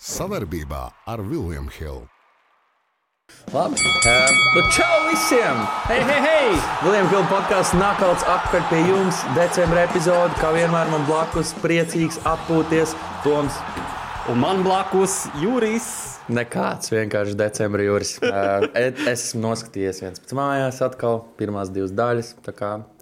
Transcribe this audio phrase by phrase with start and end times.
[0.00, 2.06] Savarbībā ar Vilniņu Hildu.
[3.52, 3.76] Labi.
[3.76, 5.60] Uh, nu, čau visiem!
[5.90, 6.54] Hei, hei, hei!
[6.80, 9.20] Viljams Hilda podkāsts nākauts apkārt pie jums.
[9.36, 13.60] Decembra epizode, kā vienmēr man blakus, priecīgs atpūties Toms.
[14.28, 15.86] Un man blakus Jurijs.
[16.30, 18.12] Nekāds vienkārši decembra jūras.
[18.76, 22.34] Es esmu noskatījies viens pēc mājās, atkal pirmās divas daļas.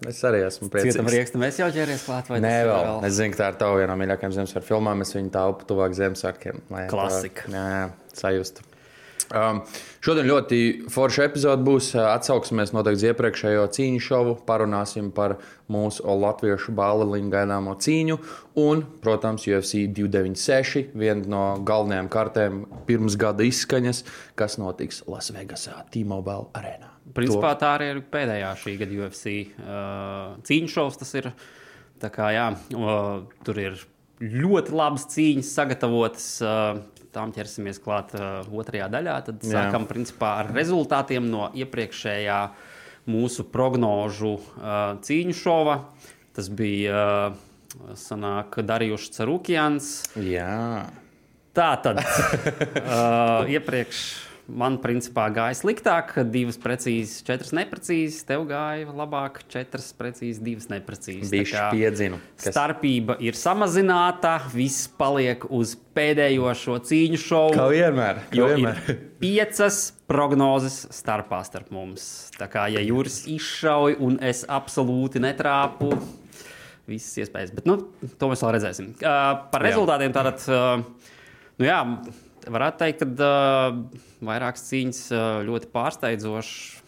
[0.07, 0.95] Es arī esmu priecīgs.
[0.95, 2.31] Cietam riekstu mēs jau ķeries klāt.
[2.31, 2.71] Nē, vēl.
[2.71, 3.03] vēl.
[3.09, 5.03] Es zinu, ka tā ir tava viena no mīļākajām Ziemassvētku filmām.
[5.03, 6.65] Es viņu tādu tuvāk Ziemassvētkiem.
[6.93, 7.51] Klasika.
[7.51, 7.87] Jā,
[8.23, 8.68] sajustu.
[9.29, 9.59] Um,
[10.01, 11.91] šodien ļoti forša epizode būs.
[12.01, 15.37] Atsauksimies noteikti uz iepriekšējo cīņu šovu, parunāsim par
[15.69, 18.17] mūsu latviešu bāliņu gaidāmo cīņu.
[18.63, 24.01] Un, protams, UFC 296, viena no galvenajām kartēm pirms gada izskaņas,
[24.39, 26.89] kas notiks Lasvegasā, T-Mobile arēnā.
[27.13, 27.61] Principā to...
[27.61, 30.99] tā arī ir pēdējā šī gada UFC uh, cīņu šovs.
[31.03, 31.31] Tas ir
[32.01, 33.81] kā, jā, uh, tur ir
[34.19, 36.31] ļoti labas cīņas sagatavotas.
[37.15, 39.15] Tām ķersimies klāt uh, otrajā daļā.
[39.29, 39.51] Tad Jā.
[39.55, 42.39] sākam principā, ar rezultātiem no iepriekšējā
[43.09, 45.79] mūsu prognožu uh, cīņu šova.
[46.37, 49.91] Tas bija uh, sanāk, Darījušs Cerukjans.
[50.21, 50.85] Jā.
[51.57, 58.23] Tā tad uh, iepriekš man principā gāja sliktāk, divas precīzas, četras neprecīzas.
[58.27, 61.31] Tev gāja labāk, četras precīzas, divas neprecīzas.
[61.33, 62.19] Viņš piedzina.
[62.39, 62.51] Kas...
[62.53, 67.57] Starpība ir samazināta, viss paliek uz pēdējo šo cīņu šovu.
[67.57, 68.23] Kā vienmēr.
[68.33, 68.95] Kā vienmēr.
[69.23, 72.07] piecas prognozes starpā starp mums.
[72.39, 75.93] Tā kā ja jūras izšauj un es absolūti netrāpu.
[76.89, 77.75] Visas iespējas, bet nu,
[78.17, 78.95] to mēs vēl redzēsim.
[78.97, 81.11] Uh, par rezultātiem tātad, uh,
[81.61, 81.83] nu jā,
[82.47, 86.83] varētu teikt, ka uh, vairākas cīņas uh, ļoti pārsteidzošas,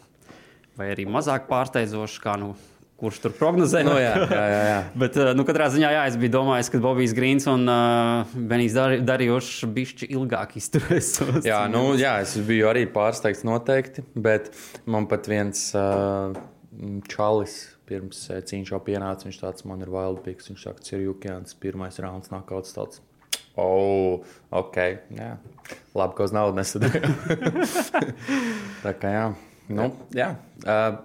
[0.80, 2.54] vai arī mazāk pārsteidzošas, kā nu,
[3.02, 3.88] kurš tur prognozēja.
[3.88, 4.80] No, jā, jā, jā, jā.
[5.04, 9.66] Bet, nu, katrā ziņā, jā, es biju domājis, ka Bobijs Grīns un uh, Benijs Darījošs
[9.76, 11.16] bišķi ilgāk izturēs.
[11.50, 14.52] jā, nu, jā, es biju arī pārsteigts noteikti, bet
[14.86, 16.38] man pat viens uh,
[17.12, 17.62] čalis
[17.92, 22.32] pirms cīņš jau pienāca, viņš tāds man ir Wildpiks, viņš saka, ir Jukjāns, pirmais rauns
[22.32, 23.02] nāk kaut kas tāds.
[23.60, 24.24] Oh,
[24.56, 24.78] ok.
[25.18, 25.32] Jā.
[25.98, 27.08] Labi, ka uz naudu nesadēļ.
[28.86, 29.26] tā kā jā.
[29.72, 30.34] Nu, jā.
[30.64, 31.00] Uh,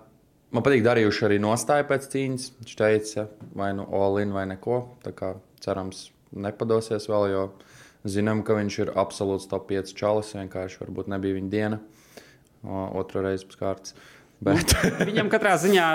[0.54, 2.48] man patīk, darījuši arī nostāju pēc cīņas.
[2.60, 3.26] Viņš teica,
[3.58, 4.82] vai nu Olin vai neko.
[5.04, 7.44] Tā kā cerams, nepadosies vēl, jo
[8.06, 10.34] zinām, ka viņš ir absolūts top 5 čalis.
[10.38, 11.82] Vienkārši varbūt nebija viņa diena.
[12.66, 13.94] Otru reizi pēc kārtas.
[13.96, 14.74] Uh, Bet.
[15.08, 15.86] Viņam katrā ziņā,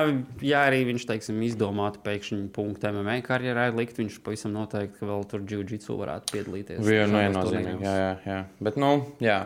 [0.41, 5.25] ja arī viņš teiksim, izdomātu pēkšņi punktu MMA karjerā, likt, viņš pavisam noteikti, ka vēl
[5.29, 6.81] tur jiu-jitsu varētu piedalīties.
[6.81, 8.39] Viennozīmīgi, jā, jā, jā.
[8.63, 9.43] Bet, nu, jā.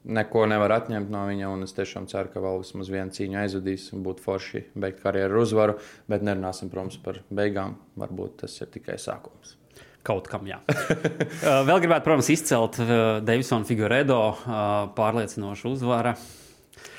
[0.00, 3.90] Neko nevar atņemt no viņa, un es tiešām ceru, ka vēl vismaz viena cīņa aizvadīs
[3.92, 5.74] un būtu forši beigt karjeru ar uzvaru.
[6.08, 7.76] Bet nerunāsim, protams, par beigām.
[8.00, 9.58] Varbūt tas ir tikai sākums.
[10.06, 10.62] Kaut kam, jā.
[11.40, 12.92] Uh, vēl gribētu, protams, izcelt uh,
[13.24, 16.14] Davisona Figueredo uh, pārliecinošu uzvaru.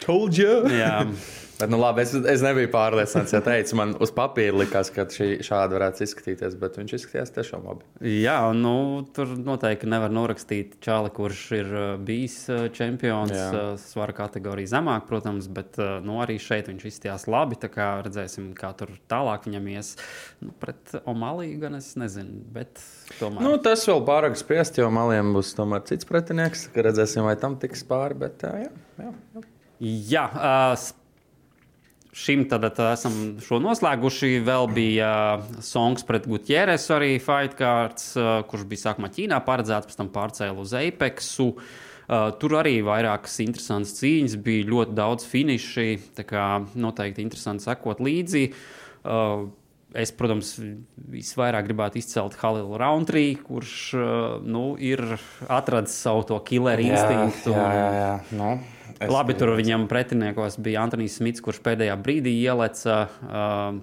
[0.05, 0.65] Told you!
[0.73, 1.05] Jā.
[1.61, 5.27] Bet, nu, labi, es, es nebiju pārliecināts, ja teicu, man uz papīra likās, ka šī
[5.45, 7.85] šādi varētu izskatīties, bet viņš izskatījās tiešām labi.
[8.09, 8.73] Jā, nu,
[9.13, 13.45] tur noteikti nevar norakstīt čāli, kurš ir uh, bijis uh, čempions Jā.
[13.51, 17.61] Uh, svara kategorija zemāk, protams, bet nu, arī šeit viņš izskatījās labi.
[17.61, 19.93] Tā kā redzēsim, kā tur tālāk viņam ies.
[20.41, 22.81] Nu, pret Omalī gan es nezinu, bet
[23.19, 23.45] tomēr.
[23.45, 27.61] Nu, tas vēl pārāk spriest, jo Maliem būs tomēr cits pretinieks, ka redzēsim, vai tam
[27.61, 28.75] tiks pāri, bet jā, jā.
[29.05, 29.49] jā.
[29.81, 30.27] Jā,
[32.13, 34.35] šim tad esam šo noslēguši.
[34.45, 35.11] Vēl bija
[35.65, 38.11] songs pret Gutjeres, arī fight cards,
[38.51, 41.47] kurš bija sākumā Ķīnā paredzēts, pēc tam pārcēlus uz Apexu.
[42.11, 45.87] Tur arī vairākas interesantas cīņas, bija ļoti daudz finiši.
[46.19, 48.43] Tā kā noteikti interesanti sekot līdzi.
[49.91, 50.53] Es, protams,
[51.11, 53.73] visvairāk gribētu izcelt Halilu Roundtree, kurš
[54.45, 55.01] nu, ir
[55.51, 57.51] atradzis savu to killeru instinktu.
[57.57, 58.13] Jā, jā, jā.
[58.39, 58.51] Nu.
[59.01, 62.97] Es Labi, tur viņam pretiniekos bija Antonius Smits, kurš pēdējā brīdī ieleca.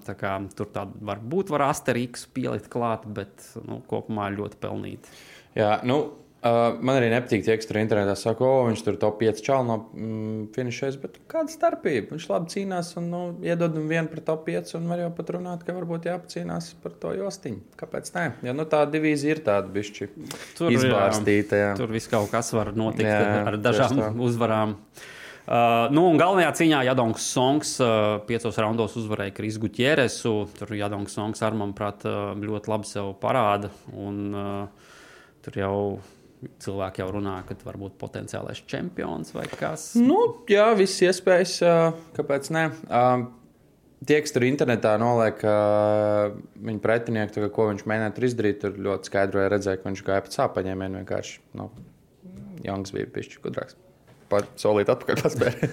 [0.06, 5.18] Tā kā, tur tā varbūt var asterīks pielikt klāt, bet nu, kopumā ļoti pelnīti.
[5.58, 5.98] Jā, nu,
[6.38, 9.66] Uh, man arī nepatīk tie, kas tur internetā saka, o, viņš tur top 5 čālu
[9.66, 12.12] no mm, finišēs, bet kāda starpība?
[12.12, 15.65] Viņš labi cīnās un nu, iedod vienu pret top 5, un var jau pat runāt,
[15.66, 17.59] ka varbūt jāpacīnās par to jostiņu.
[17.80, 18.22] Kāpēc ne?
[18.47, 20.07] Ja nu, tā divīzija ir tāda bišķi
[20.60, 21.59] tur, izbārstīta.
[21.59, 21.72] Jā.
[21.80, 24.77] Tur viss kaut kas var notikt jā, ar dažām uzvarām.
[25.48, 30.36] Uh, nu, galvenajā cīņā Jadongs Songs uh, piecos raundos uzvarēja Krisu Gutjeresu.
[30.54, 33.72] Tur Jadongs Songs ar manuprāt uh, ļoti labi sev parāda.
[33.97, 34.95] Un, uh,
[35.42, 35.74] tur jau
[36.62, 39.90] cilvēki jau runā, ka varbūt potenciālais čempions vai kas.
[39.98, 40.20] Nu,
[40.50, 41.58] jā, viss iespējas.
[42.16, 42.68] Kāpēc ne?
[43.98, 49.48] Tie, kas tur internetā noliek viņa pretinieku, to, ko viņš mēģināja izdarīt, tur ļoti skaidri
[49.50, 50.84] redzēja, ka viņš gāja pēc sāpaņiem.
[51.00, 51.70] Vienkārši nu,
[52.64, 53.76] Janks bija pišķi gudrāks.
[54.28, 55.68] Pat solīt atpakaļ paspēja.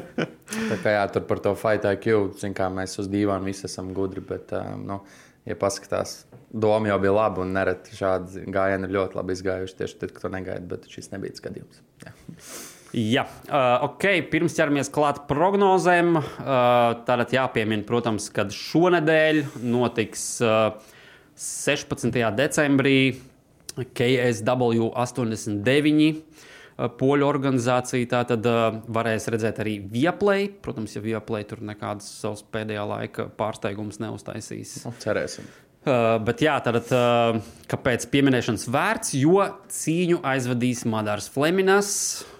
[0.70, 3.90] tā kā jā, tur par to fight IQ, zin kā mēs uz divām visi esam
[3.96, 5.02] gudri, bet, nu,
[5.48, 9.98] ja paskatās, doma jau bija laba un nereti šādi gājieni ir ļoti labi izgājuši tieši
[10.02, 11.82] tad, kad to negaidi, bet šis nebija skatījums.
[12.04, 12.14] Jā.
[12.90, 14.04] Jā, uh, ok.
[14.32, 16.24] Pirms ķeramies klāt prognozēm, uh,
[17.06, 20.72] tātad jāpiemina, protams, ka šonadēļ notiks uh,
[21.38, 22.10] 16.
[22.34, 22.96] decembrī
[23.94, 26.08] KSW 89
[27.00, 28.10] poļu organizācija.
[28.10, 28.46] Tā tad
[28.88, 30.48] varēs redzēt arī Vieplay.
[30.62, 34.78] Protams, ja Vieplay tur nekādas savas pēdējā laika pārsteigumus neuztaisīs.
[34.86, 35.48] Nu, cerēsim.
[35.80, 37.38] Uh, bet jā, tad uh,
[37.70, 39.14] kāpēc pieminēšanas vērts?
[39.16, 41.92] Jo cīņu aizvadīs Madārs Fleminas,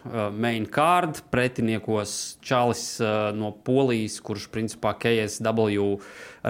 [0.04, 2.12] uh, main card, pretiniekos
[2.44, 5.94] Čālis uh, no Polijas, kurš principā KSW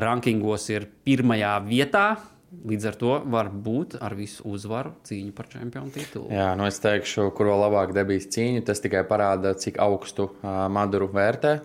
[0.02, 2.08] rankingos ir pirmajā vietā.
[2.50, 6.30] Līdz ar to var būt ar visu uzvaru cīņa par čempionu titulu.
[6.34, 8.64] Jā, nu es teikšu, kur vēl labāk debijas cīņa.
[8.66, 11.60] Tas tikai parāda, cik augstu uh, Maduru vērtē.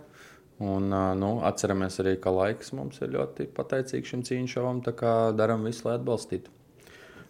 [0.61, 4.83] Un, uh, nu, atceramies arī, ka laiks mums ir ļoti pateicīgs šim cīņu šovam.
[4.85, 6.53] Tā kā darām visu, lai atbalstītu.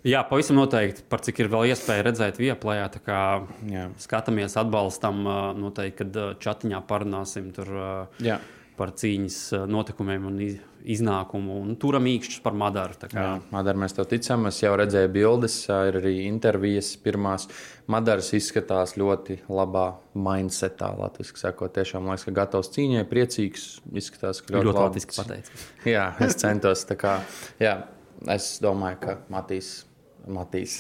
[0.06, 2.92] Jā, pavisam noteikti, par cik ir vēl iespēja redzēt vieplējā.
[4.04, 5.24] Skatāmies, atbalstam,
[5.58, 7.72] noteikti, kad čatiņā parunāsim tur
[8.22, 8.38] Jā.
[8.78, 10.40] Par cīņas notikumiem un
[10.86, 12.98] iznākumu un turam īkšķus par Madaru.
[13.14, 14.46] Jā, Madaru mēs tev ticam.
[14.50, 17.48] Es jau redzēju bildes, ir arī intervijas pirmās.
[17.92, 19.88] Madaras izskatās ļoti labā
[20.18, 21.74] mindsetā, latviski sakot.
[21.76, 23.66] Tiešām liekas, ka gatavs cīņai, priecīgs.
[23.96, 25.68] Izskatās, ka ļoti, ļoti latviski pateicis.
[25.96, 26.86] jā, es centos.
[27.00, 27.18] Kā,
[27.62, 27.76] jā,
[28.38, 29.78] es domāju, ka Matīs.
[30.32, 30.80] Matīs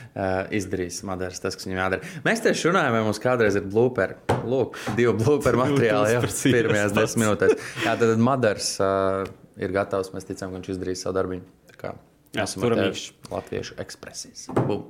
[0.58, 2.12] izdarīs Madaras tas, kas viņam jādara.
[2.26, 4.18] Mēs tieši runājam, vai mums kādreiz ir blooperi.
[4.46, 7.68] Lūk, divi blooperi materiāli jau pirmajās desmit minūtēs.
[7.86, 9.24] Jā, tad Madaras uh,
[9.58, 10.14] ir gatavs.
[10.14, 11.42] Mēs ticam, ka viņš izdarīs savu darbu.
[12.34, 13.12] Jā, turamīgs.
[13.30, 14.48] Latviešu ekspresijas.
[14.50, 14.80] Uh,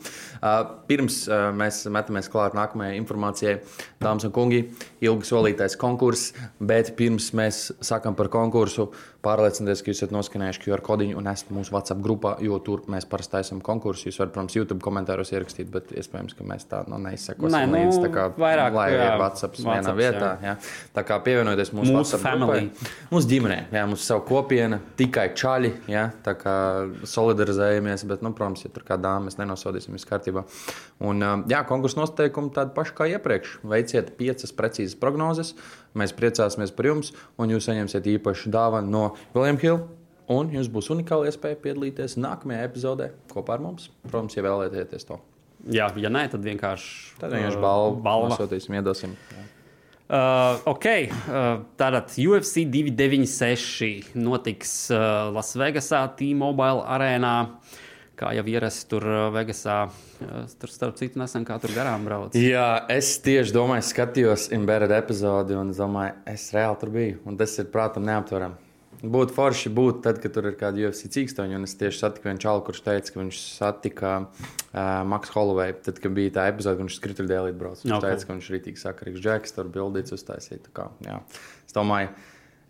[0.88, 3.58] pirms uh, mēs metamies klāt nākamajai informācijai,
[4.00, 4.62] dāmas un kungi,
[5.04, 8.88] ilgi solītais konkurss, bet pirms mēs sākam par konkursu,
[9.24, 13.04] pārliecinieties, ka jūs esat noskanējuši QR kodiņu un esat mūsu WhatsApp grupā, jo tur mēs
[13.10, 14.08] parasti taisām konkursu.
[14.08, 17.82] Jūs varat, protams, YouTube komentāros ierakstīt, bet iespējams, ka mēs tā nu, neizsakosim Nē, nu,
[17.82, 18.00] līdz.
[18.06, 20.32] Tā kā vairāk, lai jā, ir WhatsApp vienā vietā.
[20.40, 20.54] Jā.
[20.54, 20.56] Jā.
[20.96, 22.70] Tā kā pievienojieties mūsu, mūsu family.
[22.70, 26.56] Grupai, mūsu ģimenē, jā, mūsu savu kopienu, tikai čaļi, jā, tā kā
[27.12, 30.44] solidarizējamies, bet, nu, protams, ja tur kā dāmas mēs nenosodīsim, viss kārtībā.
[31.04, 33.58] Un, jā, konkursu noteikumi tādi paši kā iepriekš.
[33.66, 35.54] Veiciet piecas precīzas prognozes.
[35.98, 39.04] Mēs priecāsimies par jums, un jūs saņemsiet īpašu dāvanu no
[39.36, 40.00] Viljama Hilda.
[40.34, 43.90] Un jums būs unikāla iespēja piedalīties nākamajā epizodē kopā ar mums.
[44.06, 45.18] Protams, ja vēlaties to.
[45.72, 49.12] Jā, ja nē, tad vienkārši tad vienkārši balvu balvu nosūtīsim, iedosim.
[49.32, 49.44] Jā.
[50.04, 51.46] Uh, ok, uh,
[51.80, 57.36] tātad UFC 296 notiks uh, Lasvegasā, T-Mobile arēnā.
[57.44, 57.83] Uh,
[58.18, 59.78] kā jau ierasts tur Vegasā.
[60.60, 62.36] Tur, starp citu, nesen kā tur garām brauc.
[62.38, 67.18] Jā, es tieši domāju, skatījos Inbēra epizodi un domāju, es reāli tur biju.
[67.28, 68.60] Un tas ir, prātam, neaptverami.
[69.04, 71.58] Būtu forši būt tad, kad tur ir kāda UFC cīkstoņa.
[71.58, 74.78] Un es tieši satiku vienu čalu, kurš teica, ka viņš satika uh,
[75.10, 75.74] Maksu Holovei.
[75.84, 77.82] Tad, kad bija tā epizode, kad viņš skrituļdēlī brauc.
[77.84, 78.14] Viņš okay.
[78.14, 80.70] teica, ka viņš ir rītīgi sakarīgs džeks, tur bildīts uztaisīt.
[80.76, 81.18] Kā, jā.
[81.66, 82.14] es domāju,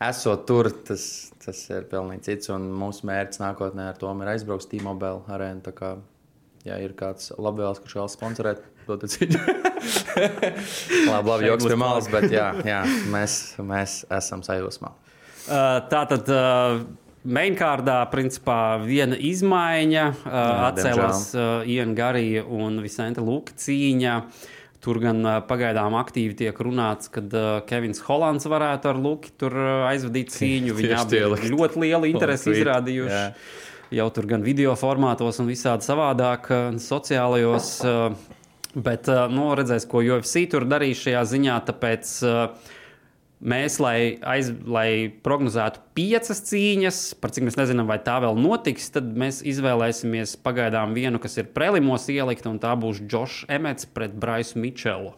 [0.03, 1.05] esot tur, tas,
[1.45, 2.51] tas ir pilnīgi cits.
[2.55, 5.75] Un mūsu mērķis nākotnē ar to ir aizbraukt T-Mobile arēnu.
[5.77, 5.95] Kā,
[6.67, 9.45] ja ir kāds labvēls, kurš vēl sponsorēt, dodiet ziņu.
[11.13, 12.83] labi, labi joks pie malas, bet jā, jā,
[13.13, 14.93] mēs, mēs esam sajūsmā.
[15.45, 16.29] Uh, tā tad.
[16.29, 16.85] Uh...
[17.25, 20.35] Mainkārdā, principā, viena izmaiņa uh,
[20.67, 24.19] atcēlās uh, Iena Garija un Visenta Luka cīņa.
[24.21, 24.51] Uh,
[24.85, 27.23] Tur gan pagaidām aktīvi tiek runāts, ka
[27.69, 29.57] Kevins Hollands varētu ar Luku tur
[29.89, 30.75] aizvadīt cīņu.
[30.77, 31.23] Viņi abi
[31.55, 33.15] ļoti lielu interesi izrādījuši.
[33.17, 33.31] Jā.
[33.95, 36.51] Jau tur gan video formātos, un visādi savādāk,
[36.85, 37.71] sociālajos.
[38.75, 41.59] Bet, nu, redzēs, ko UFC tur darīs šajā ziņā.
[41.69, 42.73] Tāpēc uh,
[43.45, 48.89] Mēs, lai, aiz, lai prognozētu piecas cīņas, par cik mēs nezinām, vai tā vēl notiks,
[48.95, 54.17] tad mēs izvēlēsimies pagaidām vienu, kas ir prelimos ielikt, un tā būs Džošs Emets pret
[54.17, 55.13] Braisu Mičelu.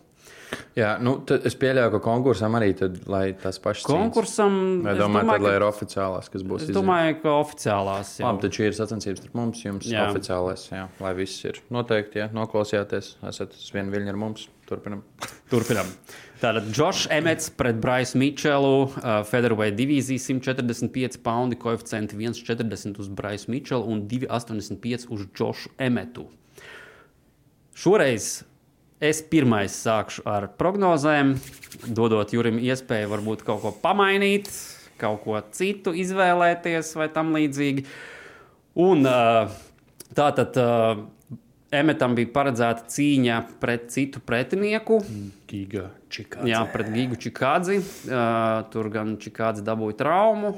[0.77, 2.99] Jā, nu, es pieļauju, ka konkursam arī tad,
[3.43, 4.59] tas pašs konkursam.
[4.85, 6.67] Domāju, domāju, tad, lai ir oficiālās, kas būs?
[6.67, 8.13] Es domāju, ka oficiālās.
[8.21, 10.05] Jā, Labi, tad šī ir sacensības starp mums, jums jā.
[10.11, 14.47] oficiālais, jā, lai viss ir noteikti, jā, noklausījāties, esat uz vienu viļņu ar mums.
[14.67, 15.05] Turpinam.
[15.51, 15.91] Turpinam.
[16.41, 23.55] Tātad Džošs Emets pret Braisu Mičelu, uh, Featherweight divīzija 145 poundi, koeficienti 1,40 uz Braisu
[23.55, 26.27] Mičelu un 2,85 uz Džošu Emetu.
[27.77, 28.45] Šoreiz
[28.97, 31.35] Es pirmais sākšu ar prognozēm,
[31.93, 34.49] dodot Jurim iespēju varbūt kaut ko pamainīt,
[34.97, 37.85] kaut ko citu izvēlēties vai tam līdzīgi.
[38.81, 40.57] Un tā tad
[41.75, 45.01] Emetam bija paredzēta cīņa pret citu pretinieku.
[45.51, 46.47] Giga Čikāze.
[46.47, 47.81] Jā, pret Gigu Čikādzi.
[48.07, 50.55] Uh, tur gan Čikādzi dabūja traumu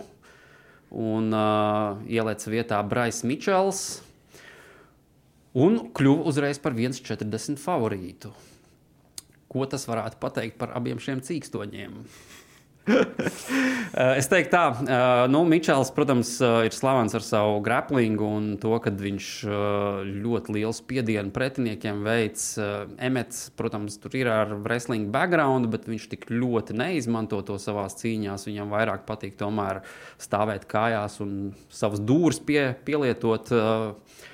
[0.92, 4.02] un uh, ielēca vietā Brais Mičels.
[5.58, 8.34] Un kļuva uzreiz par 1,40 favorītu.
[9.48, 12.02] Ko tas varētu pateikt par abiem šiem cīkstoņiem?
[13.98, 18.44] Eh, es teiktu, tā, eh, nu, Mičels, protams, eh, ir slavens ar savu grapplingu un
[18.60, 19.28] to, ka viņš
[20.04, 22.44] ļoti lielu spiedienu pretiniekiem veids.
[23.00, 28.36] Emets, protams, tur ir ar wrestling background, bet viņš tik ļoti neizmanto to savā cīņā.
[28.44, 29.82] Viņam vairāk patīk tomēr
[30.20, 33.50] stāvēt kājās un savus dūrus pie, pielietot.
[33.50, 34.26] Uh,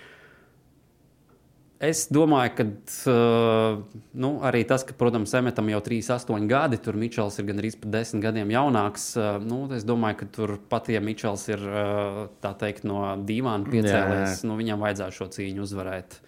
[1.84, 2.64] Es domāju, ka
[3.10, 3.80] uh,
[4.14, 7.90] nu, arī tas, ka, protams, Emetam jau 3, 8 gadi, tur Mičels ir gandrīz pat
[7.96, 9.10] 10 gadiem jaunāks.
[9.18, 12.24] Uh, nu, es domāju, ka tur pat, ja Mičels ir uh,
[12.60, 16.20] teikt, no dīvāna piecēlies, nu, viņam vajadzētu šo cīņu uzvarēt.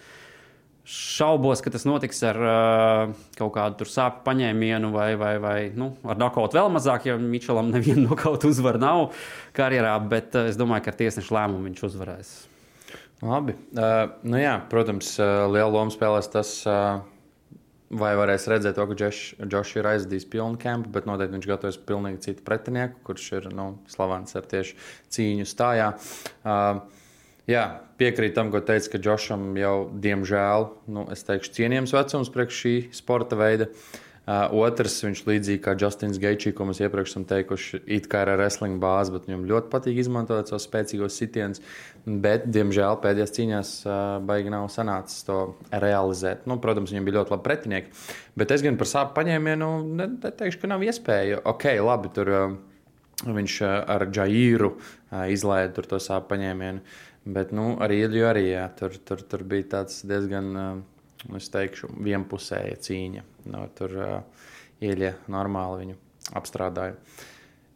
[0.87, 6.19] Šaubos, ka tas notiks ar uh, kaut kādu sāpju paņēmienu vai, vai, vai nu, ar
[6.21, 9.07] nokautu vēl mazāk, jo Mičelam nevienu nokautu uzvaru nav
[9.57, 12.37] karjerā, bet uh, es domāju, ka ar tiesnešu lēmumu viņš uzvarēs.
[13.25, 13.55] Labi.
[13.73, 17.01] Uh, nu jā, protams, uh, liela loma spēlēs tas, uh,
[17.89, 22.23] vai varēs redzēt to, ka Džošs ir aizdījis pilnu kampu, bet noteikti viņš gatavojas pilnīgi
[22.29, 24.77] citu pretinieku, kurš ir nu, slavens ar tieši
[25.17, 25.91] cīņu stājā.
[26.45, 26.83] Uh,
[27.49, 27.65] jā,
[27.97, 32.75] piekrīt tam, ko teica, ka Džošam jau, diemžēl, nu, es teikšu, cienījams vecums priekš šī
[33.01, 33.71] sporta veida.
[33.71, 38.25] Uh, Uh, otrs, viņš līdzīgi kā Justins Geičī, ko mēs iepriekš esam teikuši, it kā
[38.25, 41.63] ir ar wrestling bāzi, bet viņam ļoti patīk izmantot savus spēcīgos sitienus.
[42.07, 43.93] Bet, diemžēl, pēdējās cīņās uh,
[44.27, 45.37] baigi nav sanācis to
[45.71, 46.43] realizēt.
[46.51, 47.95] Nu, protams, viņam bija ļoti labi pretinieki.
[48.43, 51.39] Bet es gan par sāpju paņēmienu neteikšu, ka nav iespēja.
[51.47, 52.59] Ok, labi, tur uh,
[53.31, 56.83] viņš uh, ar Džairu uh, izlaida to sāpju paņēmienu.
[57.39, 60.53] Bet nu, ar Ilju arī jā, tur, tur, tur bija tāds diezgan.
[60.59, 60.85] Uh,
[61.39, 63.36] es teikšu, vienpusēja cīņa.
[63.53, 64.45] No, tur uh,
[64.83, 65.97] ieļa normāli viņu
[66.37, 66.97] apstrādāja.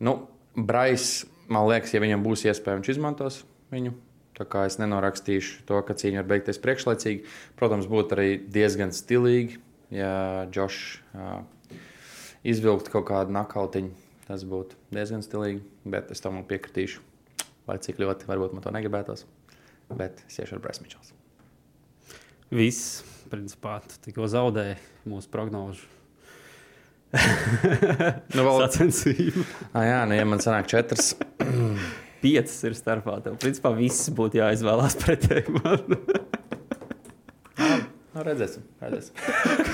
[0.03, 0.17] Nu,
[0.57, 3.95] Brais, man liekas, ja viņam būs iespēja, viņš izmantos viņu.
[4.41, 7.27] Tā kā es nenorakstīšu to, ka cīņa var beigties priekšlaicīgi.
[7.61, 9.59] Protams, būtu arī diezgan stilīgi,
[9.93, 10.81] ja Džošs
[11.13, 11.43] uh,
[12.49, 13.93] izvilktu kaut kādu nakautiņu.
[14.31, 15.61] Tas būtu diezgan stilīgi,
[15.91, 17.03] bet es tam piekritīšu.
[17.69, 19.27] Lai cik ļoti varbūt man to negribētos,
[19.93, 21.13] bet es iešu ar Brēsmičels.
[22.51, 24.77] Viss principā tikko zaudēja
[25.09, 25.87] mūsu prognožu.
[28.37, 29.43] nu, vēl sacensību.
[29.73, 31.15] ah, jā, nu, ja man sanāk četras.
[32.23, 33.17] Piecas ir starpā.
[33.25, 35.97] Tev, principā, viss būtu jāizvēlās pretēji man.
[38.11, 39.15] Nu, redzēsim, redzēsim.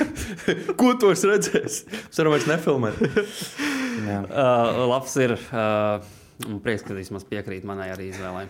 [0.80, 1.76] Ko tu esi redzējis?
[2.02, 2.98] Es varu vairs nefilmēt.
[4.28, 5.32] uh, labs ir.
[5.48, 6.04] Uh,
[6.60, 8.44] prieks, ka vismaz piekrīt manai arī izvēlei.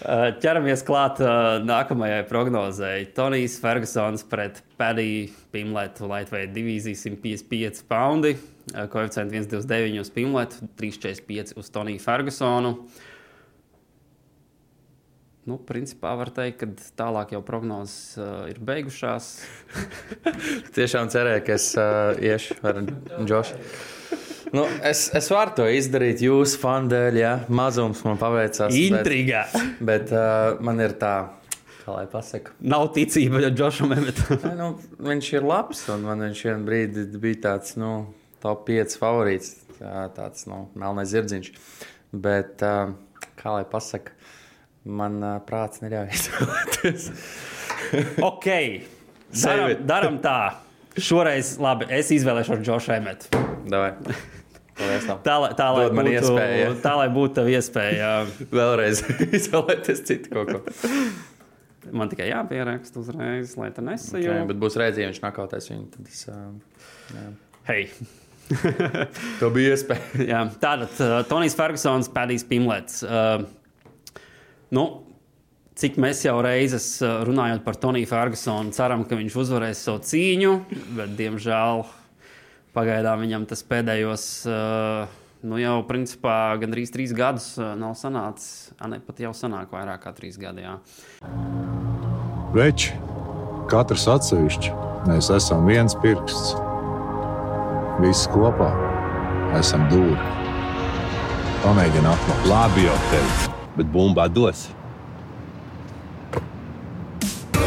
[0.00, 3.02] Eh, ķeramies klāt uh, nākamajai prognozei.
[3.12, 8.32] Tonijs Fergusons pret Padiju Pimletu Latvijas divīziju 155 poundi.
[8.72, 12.72] Uh, koeficients 129 uz Pimletu, 345 uz Toniju Fergusonu.
[15.44, 19.32] Nu, principā var teikt, ka tālāk jau prognozes uh, ir beigušās.
[20.76, 22.84] Tiešām cerēju, ka es uh, iešu ar
[23.20, 23.99] Džošu.
[24.52, 28.74] Nu, es, es varu to izdarīt jūsu fanu dēļ, ja mazums man paveicās.
[28.74, 29.44] Intrigā.
[29.78, 31.14] Bet, bet uh, man ir tā.
[31.80, 32.52] Kā lai pasakā?
[32.60, 34.42] Nav ticība, Džošam Emetam.
[34.58, 34.70] nu,
[35.06, 37.92] viņš ir labs, un man viņš vienā brīdī bija tāds, nu,
[38.42, 41.52] top 5 favorīts, tā, tāds, nu, melnais zirdziņš.
[42.10, 44.16] Bet, uh, kā lai pasakā,
[44.84, 47.06] man uh, prāts neļauj izvēlēties.
[48.32, 48.50] ok,
[49.46, 50.40] daram, daram tā.
[51.00, 53.44] Šoreiz, labi, es izvēlēšos Džošu Emetu.
[54.80, 56.70] Tā, lai, tā, lai būtu, iespēja.
[56.84, 58.12] tā lai būtu tā iespēja.
[58.52, 59.02] Vēlreiz
[59.40, 60.88] izvēlēties citu kaut ko.
[61.96, 64.32] Man tikai jāpieraksta uzreiz, lai tā nesajūta.
[64.36, 65.86] Okay, bet būs reizē, ja viņš nakautēs viņu.
[65.94, 67.28] Tad es, jā.
[67.70, 67.84] Hei!
[69.40, 70.24] to bija iespēja.
[70.32, 73.00] jā, tātad uh, Tonijs Fergusons, Pēdījs Pimlets.
[73.06, 73.46] Uh,
[74.74, 74.86] nu,
[75.80, 76.92] cik mēs jau reizes
[77.28, 80.54] runājot par Toniju Fergusonu, ceram, ka viņš uzvarēs savu cīņu,
[80.98, 81.86] bet diemžēl
[82.70, 88.70] Pagaidām viņam tas pēdējos, eh, nu jau principā gandrīz trīs gadus eh, nav sanācis.
[88.86, 90.62] Ne pat jau sanāk vairāk kā trīs gadi.
[90.62, 90.76] Jā.
[92.54, 92.94] Veči,
[93.70, 94.74] katrs atsevišķi,
[95.10, 96.54] mēs esam viens pirksts.
[98.00, 98.70] Visi kopā
[99.58, 100.38] esam dūri.
[101.64, 102.46] Pamēģini atklāt.
[102.48, 103.50] Labi, jau tevi,
[103.80, 104.68] bet bumba dos.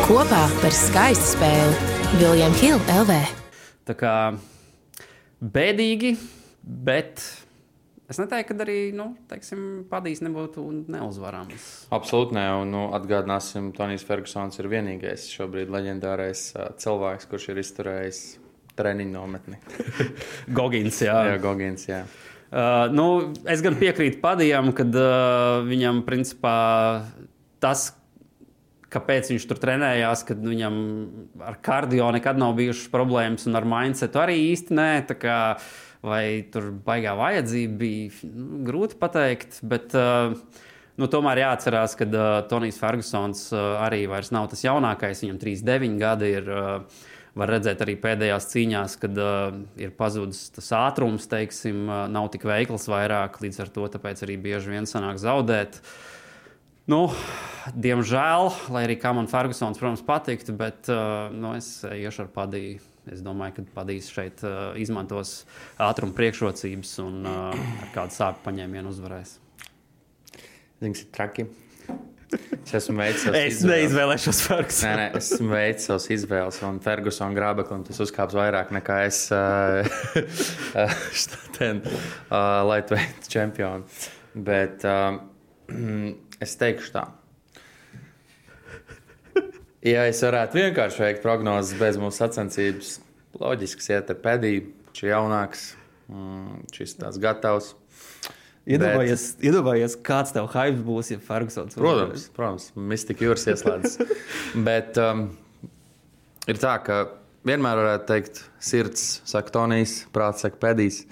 [0.08, 1.94] Kopā par skaistu spēli
[2.24, 3.22] Viljams Hilde LV.
[3.88, 4.16] Tā kā
[5.44, 6.14] bēdīgi,
[6.64, 7.24] bet
[8.12, 11.68] es neteiktu, ka arī nu, teiksim, padīs nebūtu neuzvarams.
[11.96, 16.52] Absolūti nē, un nu, atgādināsim, Tonijs Fergusons ir vienīgais šobrīd leģendārais
[16.84, 18.22] cilvēks, kurš ir izturējis
[18.78, 19.60] treniņu nometni.
[20.58, 21.18] Gogins, jā.
[21.30, 22.04] jā, Gogins, jā.
[22.54, 23.08] Uh, nu,
[23.50, 26.58] es gan piekrītu padījām, ka uh, viņam principā
[27.64, 27.90] tas,
[28.94, 30.76] kāpēc viņš tur trenējās, kad viņam
[31.44, 34.92] ar kardio nekad nav bijušas problēmas, un ar mindsetu arī īsti nē.
[36.04, 39.62] Vai tur baigā vajadzība bija nu, grūti pateikt.
[39.64, 40.36] Bet, uh,
[40.94, 45.24] Nu, tomēr jāatcerās, ka uh, Tonijs Fergusons uh, arī vairs nav tas jaunākais.
[45.26, 46.52] Viņam 39 gadi ir.
[46.54, 52.28] Uh, var redzēt arī pēdējās cīņās, kad uh, ir pazudis tas ātrums, teiksim, uh, nav
[52.30, 53.40] tik veikls vairāk.
[53.42, 55.80] Līdz ar to arī bieži vien sanāk zaudēt.
[55.82, 56.13] Uh,
[56.84, 57.06] Nu,
[57.80, 62.82] diemžēl, lai arī kā man Fergusons, protams, patiktu, bet uh, nu, es iešu ar padīju.
[63.12, 65.42] Es domāju, ka padīs šeit uh, izmantos
[65.82, 69.34] ātruma priekšrocības un uh, ar kādu sāpju paņēmienu uzvarēs.
[70.80, 71.48] Ziniet, ir traki.
[72.64, 74.88] Es esmu veicis savas es neizvēlēšos Fergusonu.
[74.88, 79.20] Nē, nē, es esmu veicis savas izvēles, un Fergusona grābekli tas uzkāps vairāk nekā es
[79.36, 79.84] uh,
[81.24, 83.88] štatien uh, lightweight čempionu.
[84.48, 85.20] Bet uh,
[86.44, 87.04] Es teikšu tā.
[89.84, 92.98] Ja es varētu vienkārši veikt prognozes bez mūsu sacensības,
[93.36, 95.64] loģiski iet ar pēdīju, šis jaunāks,
[96.08, 97.74] mm, šis tāds gatavs.
[98.64, 99.48] Iedomājies, Bet...
[99.50, 101.76] iedomājies, kāds tev hype būs, ja Fergusons.
[101.76, 103.98] Protams, protams Mistika jūras ieslēdzas.
[104.70, 105.26] Bet um,
[106.48, 107.02] ir tā, ka
[107.44, 111.04] vienmēr varētu teikt, sirds saka Tonijs, prāts saka pēdīs.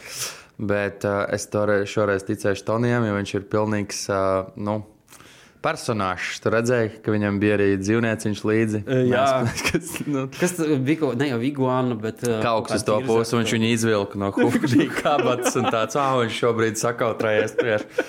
[0.62, 1.50] Bet uh, es
[1.92, 4.06] šoreiz ticēšu Tonijam, jo viņš ir pilnīgs.
[4.08, 4.80] Uh, nu,
[5.62, 6.40] personāžs.
[6.42, 8.82] Tur redzēja, ka viņam bija arī dzīvnieciņš līdzi.
[9.12, 12.98] Jā, Mēs, kas, nu, kas bija ne jau iguāna, bet uh, kaut kas uz to
[13.06, 13.38] pusi.
[13.38, 17.56] Viņš viņu izvilka no hūžņa kabatas un tāds, ah, viņš šobrīd sakautrējies.
[17.62, 18.08] Tieši.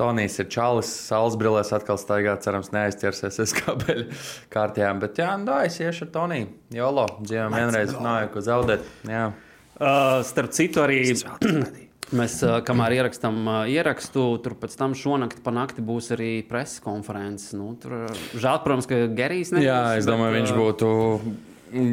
[0.00, 4.08] Tonijs ir čalis, saules brillēs atkal staigā, cerams, neaizķersies es kabeļu
[4.54, 5.02] kārtījām.
[5.04, 6.50] Bet jā, nu, es iešu ar Toniju.
[6.74, 8.88] Jolo, dzīvēm vienreiz runāju, ko zaudēt.
[9.06, 9.28] Jā.
[9.74, 11.00] Uh, starp citu, arī
[12.14, 17.54] Mēs, kamēr ierakstām ierakstu, tur pēc tam šonakt pa nakti būs arī preses konferences.
[17.58, 19.66] Nu, tur, žēl, protams, ka Gerijs nebūs.
[19.66, 20.90] Jā, es domāju, bet, viņš būtu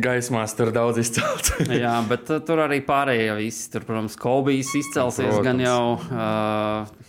[0.03, 1.55] gaismās tur daudz izcelts.
[1.83, 3.69] jā, bet tur arī pārējie visi.
[3.73, 5.47] Tur, protams, Kobijs izcelsies protams.
[5.47, 5.85] gan jau.
[6.11, 7.07] Uh,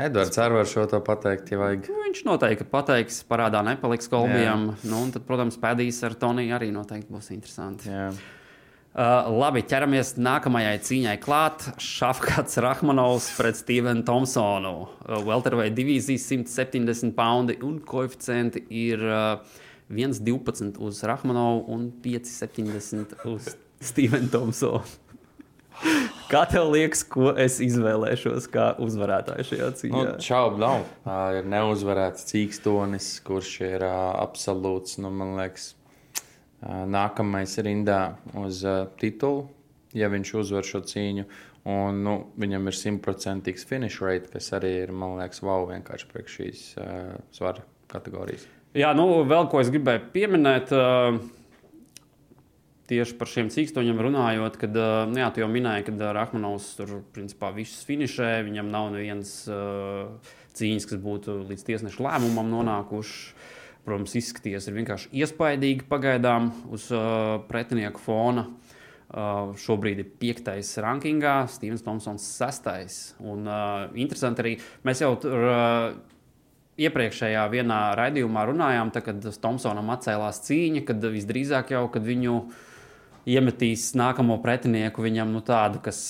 [0.00, 1.88] Edvards arī var šo to pateikt, ja vajag.
[1.90, 4.70] Nu, viņš noteikti pateiks, parādā nepaliks Kolbijam.
[4.88, 7.90] Nu, tad, protams, pēdīs ar Toniju arī noteikti būs interesanti.
[7.90, 8.10] Jā.
[8.90, 11.62] Uh, labi, ķeramies nākamajai cīņai klāt.
[11.78, 14.72] Šafkats Rahmanovs pret Stevenu Thompsonu.
[15.06, 19.60] Uh, Welterweight divīzijas 170 poundi un koeficienti ir uh,
[19.94, 24.82] 1,12 uz Rahmanovu un 5,70 uz Stevenu Thompsonu.
[26.32, 30.02] Kā tev liekas, ko es izvēlēšos kā uzvarētāju šajā cīņā?
[30.02, 30.82] Nu, šaubu nav.
[31.06, 35.76] Uh, ir neuzvarēts cīkstonis, kurš ir uh, absolūts, nu, man liekas,
[36.62, 38.62] nākamais rindā uz
[39.00, 39.46] titulu,
[39.96, 41.26] ja viņš uzvar šo cīņu.
[41.70, 46.36] Un, nu, viņam ir simtprocentīgs finish rate, kas arī ir, man liekas, wow, vienkārši priekš
[46.38, 48.46] šīs uh, svara kategorijas.
[48.72, 50.72] Jā, nu, vēl ko es gribēju pieminēt.
[50.72, 51.20] Uh,
[52.90, 54.74] tieši par šiem cīkstoņiem runājot, kad
[55.12, 58.32] nu, jā, jau minēji, ka Rāmanovs tur principā visus finišē.
[58.48, 65.88] Viņam nav nevienas uh, cīņas, kas būtu līdz tiesneša lēmumam nonākušas protams, izskaties vienkārši iespaidīgi
[65.90, 68.46] pagaidām uz uh, pretinieku fona.
[69.10, 73.00] Uh, šobrīd ir piektais rankingā, Stevens Thompsons sestais.
[73.18, 74.52] Un uh, interesanti arī,
[74.86, 75.86] mēs jau tur uh,
[76.80, 82.36] iepriekšējā vienā raidījumā runājām, tā, kad Thompsonam atcēlās cīņa, kad visdrīzāk jau, kad viņu
[83.30, 86.00] iemetīs nākamo pretinieku, viņam nu, tādu, kas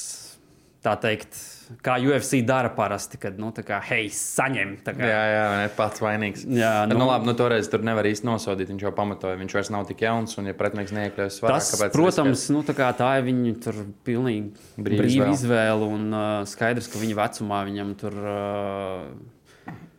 [0.85, 1.37] tā teikt,
[1.85, 4.75] kā UFC dara parasti, kad, nu, tā kā, hei, saņem.
[4.87, 4.95] Kā...
[4.97, 6.47] Jā, jā, ne pats vainīgs.
[6.49, 8.73] Jā, nu, nu, labi, nu, toreiz tur nevar īsti nosodīt.
[8.73, 11.61] Viņš jau pamatoja, viņš vairs nav tik jauns, un, ja pretinieks neiekļaujas svarā?
[11.95, 15.37] Protams, nu, tā, kā, tā ir viņa tur pilnīgi brīva izvēle.
[15.37, 18.23] izvēle, un uh, skaidrs, ka viņa vecumā viņam tur.
[18.25, 19.37] Uh,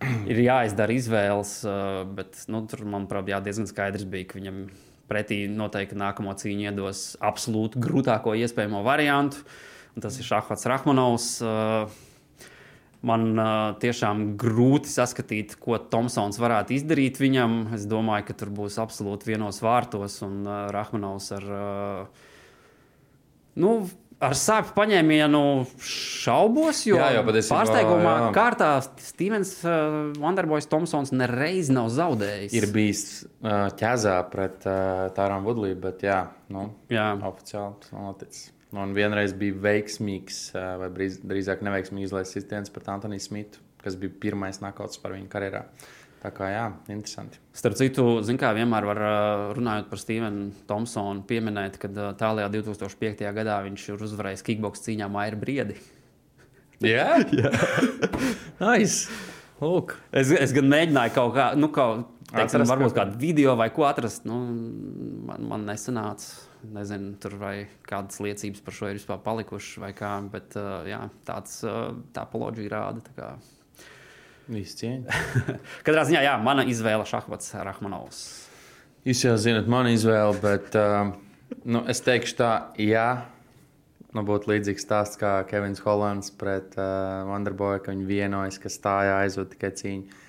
[0.02, 4.63] Ir jāizdara izvēles, uh, bet nu, tur, manuprāt, jā, diezgan skaidrs bija, ka viņam
[5.12, 9.44] pretī noteikti nākamo cīņu iedos absolūti grūtāko iespējamo variantu.
[9.46, 9.60] Uh,
[9.99, 11.27] Tas ir Šahvats Rahmanovs.
[11.43, 11.91] Uh,
[13.04, 13.49] man uh,
[13.82, 17.63] tiešām grūti saskatīt, ko Tomsons varētu izdarīt viņam.
[17.75, 21.49] Es domāju, ka tur būs absolūti vienos vārtos un uh, Rahmanovs ar,
[23.60, 23.73] nu,
[24.21, 25.41] ar sāpju paņēmienu
[25.82, 26.84] šaubos.
[26.88, 28.30] Jo jā, jau pārsteigumā jā.
[28.38, 28.69] kārtā
[29.01, 32.56] Stevens uh, Vanderboys Tomsons nereiz nav zaudējis.
[32.56, 36.23] Ir bijis uh, ķēzā pret uh, Tārām Vudlī, bet jā,
[36.54, 37.12] nu, jā.
[37.32, 38.49] oficiāli tas nav noticis.
[38.71, 44.13] Un vienreiz bija veiksmīgs, vai drīz, drīzāk neveiksmīgs izlaists sitiens pret Antoniju Smitu, kas bija
[44.23, 45.65] pirmais nakauts par viņu karjerā.
[46.21, 47.39] Tā kā jā, interesanti.
[47.57, 48.99] Starp citu, zin, kā vienmēr var
[49.57, 53.25] runājot par Stevenu Thompsonu, pieminēt, ka tālākajā 2005.
[53.39, 55.79] gadā viņš ir uzvarējis kickbox cīņā Maija Briedi.
[56.86, 57.51] Jā, jā.
[58.63, 59.12] nice.
[59.62, 59.93] Lūk.
[60.17, 63.86] Es, es gan mēģināju kaut kā, nu, kaut, teiksim, Atrast varbūt kādu video vai ko
[63.86, 64.25] atrast.
[64.25, 64.39] Nu,
[65.27, 66.31] man, man nesanāca.
[66.62, 67.56] Nezinu, tur vai
[67.88, 70.12] kādas liecības par šo ir vispār palikušas, vai kā.
[70.30, 73.02] Bet uh, jā, tāds uh, tā apoloģija rāda.
[73.17, 73.32] tā.
[75.86, 78.21] Katrā ziņā, jā, mana izvēle Šahmats Rahmanovs.
[79.08, 81.13] Jūs jau zinat, man izvēle, bet uh,
[81.65, 83.08] nu, es teikšu tā, jā.
[84.12, 89.21] Nu, būtu līdzīgs stāsts kā Kevins Hollands pret uh, Wonderboy, ka viņi vienojas, ka stājā
[89.24, 90.19] aizved tikai cīņu.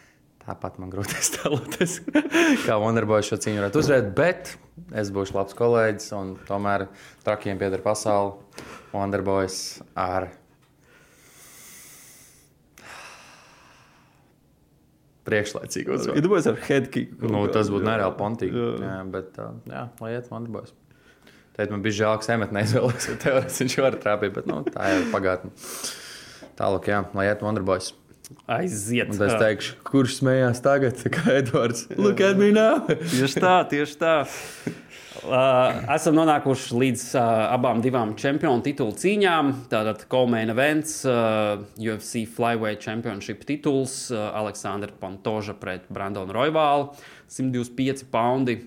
[0.47, 2.01] Tāpat man grūti iztēloties,
[2.67, 4.13] kā Wonderboy šo cīņu varētu uzvarēt.
[4.17, 4.55] Bet
[4.99, 6.89] es būšu labs kolēģis, un tomēr
[7.27, 8.39] trakiem pieder pasaule.
[8.93, 9.57] Wonderboys
[9.97, 10.29] ar
[15.29, 16.19] priekšlaicīgu uzvaru.
[16.19, 17.17] Iedomājieties ar headkick.
[17.23, 18.59] Nu, tas būtu nereāli pontīgi.
[18.59, 18.77] Jā.
[18.83, 19.39] Jā, bet,
[19.71, 20.75] jā, lai iet Wonderboys.
[21.53, 24.89] Teikt, man bija žēl, ka Semet neizvēlējās, jo teorētiski viņš var trāpīt, bet nu, tā
[24.89, 25.53] jau ir pagātne.
[26.59, 27.93] Tālāk, jā, lai iet Wonderboys.
[28.51, 29.13] Aiziet.
[29.13, 31.87] Un es teikšu, kurš smējās tagad, kā Edvards.
[31.97, 32.85] Look at me now!
[33.13, 34.17] Tieši tā, tieši tā.
[35.23, 39.53] Uh, esam nonākuši līdz uh, abām divām čempionu titulu cīņām.
[39.71, 46.91] Tātad Coleman events, uh, UFC Flyweight Championship tituls, uh, Aleksandra Pantoža pret Brandonu Roivālu,
[47.31, 48.59] 125 poundi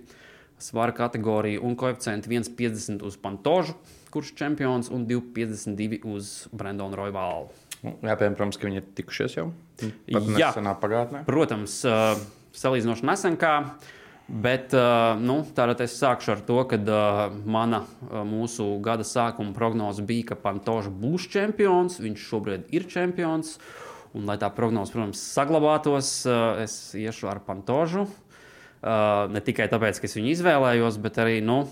[0.62, 3.76] svara kategorija un koeficienti 1,50 uz Pantožu,
[4.16, 7.52] kurš čempions, un 2,52 uz Brandonu Roivālu.
[7.86, 9.50] Nu, Jāpiemēr, protams, ka viņi ir tikušies jau.
[9.78, 10.50] Pat Jā.
[10.50, 11.22] nesenā pagātnē.
[11.28, 12.18] Protams, uh,
[12.58, 13.54] salīdzinoši nesen kā.
[14.26, 17.84] Bet uh, nu, tātad es sākšu ar to, ka uh, mana
[18.26, 22.00] mūsu gada sākuma prognoze bija, ka Pantožs būs čempions.
[22.02, 23.60] Viņš šobrīd ir čempions.
[24.16, 26.10] Un, lai tā prognoze, protams, saglabātos,
[26.64, 28.06] es iešu ar Pantožu.
[28.80, 31.66] Ne tikai tāpēc, ka es viņu izvēlējos, bet arī, nu,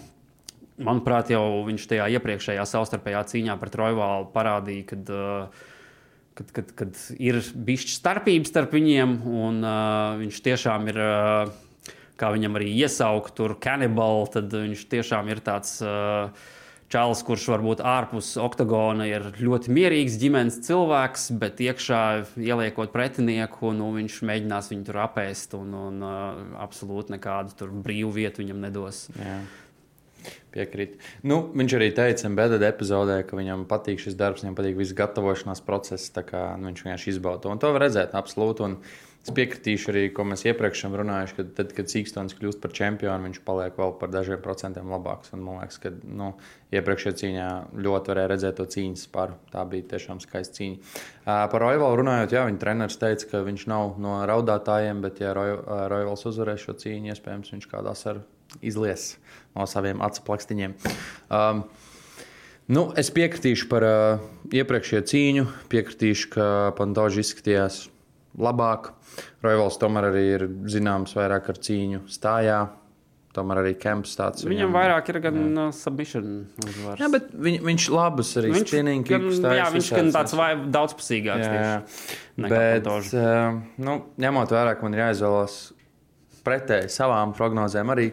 [0.82, 5.63] manuprāt, jau viņš tajā iepriekšējā savstarpējā cīņā pret Roivālu parādīja, kad, uh,
[6.37, 12.33] kad, kad, kad ir bijusi starpība starp viņiem, un uh, viņš tiešām ir, uh, kā
[12.33, 15.79] viņam arī iesaukt, tur kanibāli, tad viņš tiešām ir tāds.
[15.83, 16.51] Uh,
[16.93, 22.01] Čāls, kurš varbūt ārpus oktagona ir ļoti mierīgs ģimenes cilvēks, bet iekšā
[22.37, 28.43] ieliekot pretinieku, nu, viņš mēģinās viņu tur apēst un, un uh, absolūti nekādu brīvu vietu
[28.43, 29.07] viņam nedos.
[29.17, 29.39] Jā.
[30.53, 30.99] Piekrīt.
[31.25, 35.63] Nu, viņš arī teica, Bēdēļ epizodē, ka viņam patīk šis darbs, viņam patīk viss gatavošanās
[35.65, 36.12] process.
[36.13, 37.53] Kā, nu, viņš vienkārši izbauda to.
[37.53, 38.67] Un to var redzēt, absolūti.
[38.67, 38.75] Un
[39.23, 43.29] es piekritīšu arī, ko mēs iepriekš esam runājuši, ka tad, kad Sīkstons kļūst par čempionu,
[43.29, 45.31] viņš paliek vēl par dažiem procentiem labāks.
[45.33, 46.33] Un, man liekas, ka nu,
[46.75, 47.47] iepriekšējā cīņā
[47.88, 49.39] ļoti varēja redzēt to cīņas paru.
[49.53, 50.93] Tā bija tiešām skaista cīņa.
[51.25, 55.57] Par Roivalu runājot, jā, viņa treneris teica, ka viņš nav no raudātājiem, bet, ja Roi-
[55.95, 58.21] Roivals uzvarēs šo cīņu, iespējams, viņš kādās ar
[58.61, 59.13] izlies
[59.53, 60.75] no saviem acu plakstiņiem.
[61.29, 61.63] Um,
[62.73, 66.45] nu, es piekritīšu par uh, iepriekšējo cīņu, piekritīšu, ka
[66.77, 67.83] Pantožs izskatījās
[68.39, 68.93] labāk.
[69.45, 72.61] Roivals tomēr arī ir zināms vairāk ar cīņu stājā.
[73.33, 75.63] Tomēr arī Kemps tāds Viņam vairāk ir gan jā.
[75.73, 76.25] submission
[76.61, 76.99] uzvaras.
[77.01, 80.49] Jā, bet viņ, viņš labus arī Viņš, spinning gan, kicks jā, viņš gan tāds vai,
[80.75, 81.47] daudzpusīgāks.
[81.47, 82.51] Jā, jā.
[82.53, 85.57] Bet, uh, nu, ņemot vērā, ka man ir jāizvēlas
[86.43, 88.10] pretēji savām prognozēm, arī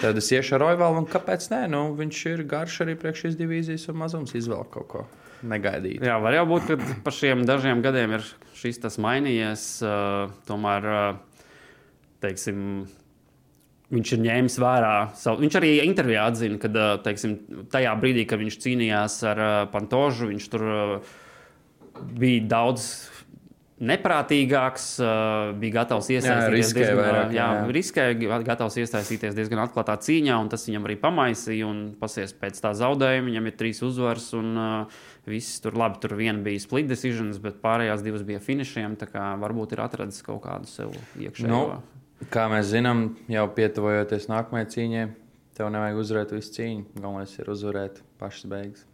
[0.00, 1.04] tad es iešu ar Roivalu.
[1.10, 1.64] Kāpēc nē?
[1.70, 5.06] Nu, viņš ir garš arī priekš šīs divīzijas un mazums izvēl kaut ko
[5.46, 6.02] negaidīt.
[6.04, 8.24] Jā, var jau būt, ka pa šiem dažiem gadiem ir
[8.60, 9.66] šis tas mainījies.
[9.84, 11.46] Uh, tomēr, uh,
[12.24, 12.64] teiksim,
[13.90, 15.42] viņš ir ņēmis vērā savu.
[15.44, 17.38] Viņš arī intervijā atzina, ka teiksim,
[17.72, 20.66] tajā brīdī, kad viņš cīnījās ar Pantožu, viņš tur
[22.20, 22.90] bija daudz.
[23.80, 27.60] Neprātīgāks, uh, bija gatavs iesaistīties riskēja diezgan, vairāk, jā, jā.
[27.72, 31.64] riskēja, gatavs iesaistīties diezgan atklātā cīņā, un tas viņam arī pamaisīja.
[31.64, 34.98] un Pasies pēc tā zaudējuma, viņam ir trīs uzvaras, un uh,
[35.32, 35.96] viss tur labi.
[36.02, 38.98] Tur viena bija split decisions, bet pārējās divas bija finišiem.
[39.00, 41.48] Tā kā varbūt ir atradzis kaut kādu sev iekšējo.
[41.48, 45.08] Nu, kā mēs zinām, jau pietuvojoties nākamajai cīņai,
[45.56, 46.86] tev nevajag uzvarēt visu cīņu.
[47.00, 48.89] Galvenais ir uzvarēt pašas beigas.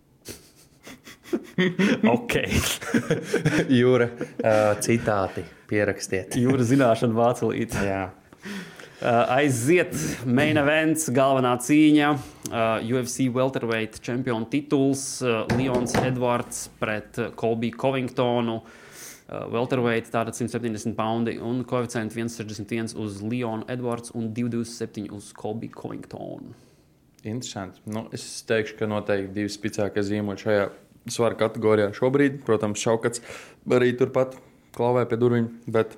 [2.16, 2.36] ok.
[3.80, 6.36] Jūra, uh, citāti pierakstiet.
[6.38, 7.82] Jūras zināšana vācelīte.
[7.86, 8.04] Jā.
[8.96, 9.92] Uh, aiziet
[10.24, 12.14] main events, galvenā cīņa.
[12.46, 18.60] Uh, UFC welterweight čempionu tituls uh, Leons Edvards pret Kolbiju Covingtonu.
[19.26, 25.74] Uh, welterweight tātad 170 poundi un koeficients 161 uz Leonu Edvards un 227 uz Kolbiju
[25.76, 26.54] Covingtonu.
[27.26, 27.80] interesanti.
[27.90, 30.66] Nu, es teikšu, ka noteikti divi spēcīgākie zīmoļi šajā
[31.12, 32.42] svara kategorijā šobrīd.
[32.46, 33.22] Protams, Šaukats
[33.70, 34.36] arī turpat
[34.76, 35.48] klauvē pie durvīm.
[35.66, 35.96] Bet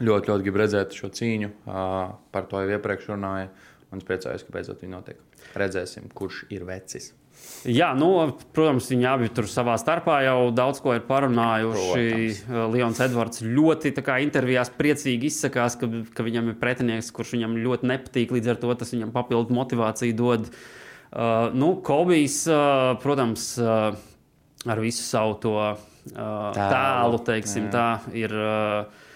[0.00, 1.54] ļoti, ļoti gribu redzēt šo cīņu.
[1.66, 3.50] Par to jau iepriekš runāju.
[3.90, 5.40] Un es priecājos, ka beidzot viņi notiek.
[5.58, 7.10] Redzēsim, kurš ir vecis.
[7.64, 8.06] Jā, nu,
[8.54, 12.04] protams, viņi abi tur savā starpā jau daudz ko ir parunājuši.
[12.70, 17.90] Leons Edvards ļoti kā intervijās priecīgi izsakās, ka, ka viņam ir pretinieks, kurš viņam ļoti
[17.90, 18.36] nepatīk.
[18.36, 20.46] Līdz ar to tas viņam papildu motivāciju dod.
[20.46, 20.79] Uh,
[21.56, 23.96] nu, Kobijs, uh, protams, uh,
[24.66, 25.78] ar visu savu to uh,
[26.56, 27.72] tēlu, teiksim, jā.
[27.74, 28.34] tā ir.
[28.34, 29.06] Uh,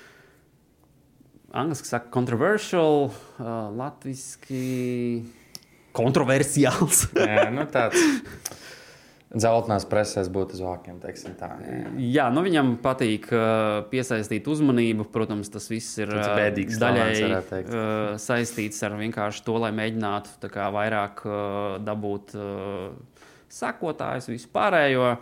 [1.55, 5.23] Angliski saka, controversial, uh, latviešu
[5.95, 7.05] kontroversiāls.
[7.15, 8.01] Jā, nu tāds
[9.41, 10.99] zeltainās presēs būtu uz vākiem,
[11.39, 11.51] tā.
[11.65, 11.93] Jā.
[12.17, 15.09] Jā, nu viņam patīk uh, piesaistīt uzmanību.
[15.15, 16.79] Protams, tas viss ir uh, bēdīgs
[17.49, 17.73] teikt.
[17.73, 21.41] uh, saistīts ar vienkārši to, lai mēģinātu kā vairāk uh,
[21.85, 22.93] dabūt uh,
[23.53, 25.17] sekotājus, vispārējo.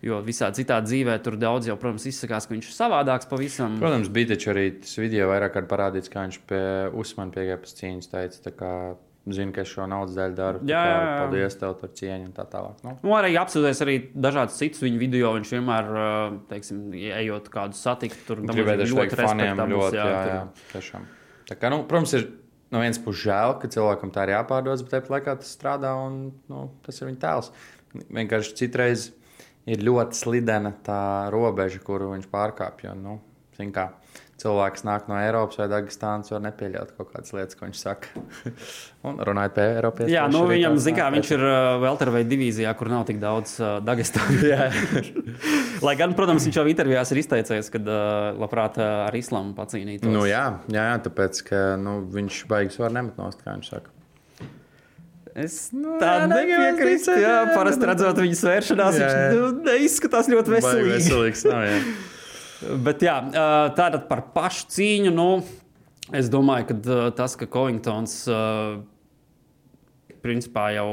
[0.00, 3.74] Jo visā citā dzīvē tur daudz jau, protams, izsakās, ka viņš ir savādāks pavisam.
[3.82, 6.62] Protams, bija taču arī tas video vairāk parādīts, kā viņš pie
[6.96, 8.54] Usmana piegājas cīņas teica.
[9.28, 10.60] Zinu, ka es šo naudas daļu daru.
[10.64, 11.16] Jā, jā, jā.
[11.20, 12.78] Paldies tev par cieņu un tā tālāk.
[12.86, 15.34] Nu, Nu, arī apsūdzēs arī dažādas citas viņa video.
[15.36, 15.90] Viņš vienmēr,
[16.48, 20.40] teiksim, ejot kādu satikt, tur Gribētu ļoti respektabls, ļoti, jā, tur- jā,
[20.72, 21.04] tiešām.
[21.50, 22.26] Tā kā, nu, protams, ir
[22.72, 26.32] no vienas puses žēl, ka cilvēkam tā ir jāpārdodas, bet tāpat laikā tas strādā un
[26.48, 27.52] nu, tas ir viņa tēls.
[28.08, 29.10] Vienkārši citreiz
[29.66, 32.94] ir ļoti slidena tā robeža, kuru viņš pārkāpj.
[32.96, 33.20] Nu,
[33.58, 33.90] zin kā,
[34.40, 38.22] cilvēks nāk no Eiropas vai Dagestānas, var nepieļaut kaut kādas lietas, ko viņš saka.
[39.06, 40.08] un runājot par Eiropu.
[40.10, 43.78] Jā, nu, viņam, zin kā, viņš ir uh, Welterveida divīzijā, kur nav tik daudz uh,
[43.84, 44.42] Dagestānas.
[45.86, 47.94] Lai gan, protams, viņš jau intervijās ir izteicies, ka uh,
[48.40, 50.10] labprāt uh, ar islamu pacīnītos.
[50.10, 53.96] Nu, jā, jā, jā, tāpēc, ka nu, viņš baigs var nemet nost, kā viņš saka.
[55.40, 57.12] Es Nu, tādu jā, negribas nepiekrītu.
[57.22, 59.20] Jā, parasti redzot viņa svēršanās, Jā, jā.
[59.30, 60.96] viņš nu, neizskatās ļoti Baigi veselīgi.
[60.96, 61.76] veselīgs nav, jā.
[62.60, 63.16] Bet jā,
[63.76, 65.12] tātad par pašu cīņu.
[65.16, 65.28] Nu,
[66.16, 68.22] es domāju, ka tas, ka Covingtons
[70.20, 70.90] principā jau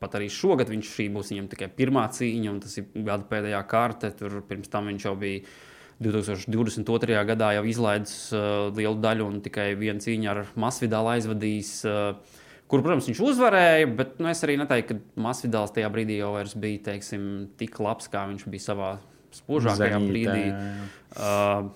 [0.00, 4.10] pat arī šogad viņš būs viņam tikai pirmā cīņa, un tas ir gada pēdējā kārta.
[4.16, 5.44] Tur pirms tam viņš jau bija
[6.00, 7.20] 2022.
[7.28, 11.74] gadā jau izlaidis uh, lielu daļu un tikai vienu cīņu ar Masvidālu aizvadījis.
[11.88, 12.38] Uh,
[12.70, 16.28] Kur, protams, viņš uzvarēja, bet nu, es arī neteiktu, ka Masvidāls tajā brīdī jau
[16.62, 17.24] bija teiksim,
[17.58, 18.90] tik labs, kā viņš bija savā
[19.36, 20.44] spožākajā Zenītē, brīdī.
[21.14, 21.70] Uh,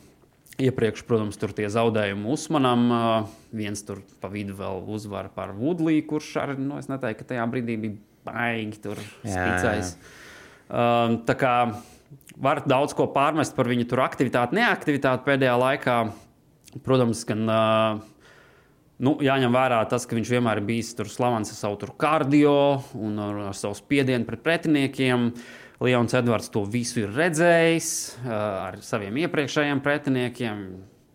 [0.63, 2.85] iepriekš, protams, tur tie zaudējumi Usmanam.
[2.91, 7.35] Uh, viens tur pa vidu vēl uzvara par Woodliju, kurš arī, nu, es neteiktu, ka
[7.35, 9.95] tajā brīdī bija baigi tur spīcējis.
[10.65, 11.55] Uh, tā kā
[12.41, 15.99] var daudz ko pārmest par viņu tur aktivitāti, neaktivitāti pēdējā laikā.
[16.83, 18.01] Protams, gan uh,
[19.05, 22.57] nu, jāņem vērā tas, ka viņš vienmēr ir bijis tur slavens ar savu tur kardio
[22.99, 25.31] un ar, ar savu spiedienu pret pretiniekiem.
[25.83, 28.33] Leons Edvards to visu ir redzējis uh,
[28.71, 30.67] ar saviem iepriekšējiem pretiniekiem.